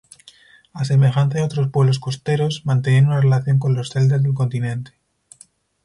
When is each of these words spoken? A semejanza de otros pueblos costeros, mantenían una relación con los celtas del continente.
A 0.73 0.83
semejanza 0.83 1.37
de 1.37 1.43
otros 1.43 1.69
pueblos 1.69 1.99
costeros, 1.99 2.63
mantenían 2.65 3.05
una 3.05 3.21
relación 3.21 3.59
con 3.59 3.75
los 3.75 3.91
celtas 3.91 4.23
del 4.23 4.33
continente. 4.33 4.93